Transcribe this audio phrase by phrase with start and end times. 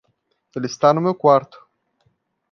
[0.55, 1.63] Ele está no meu quarto.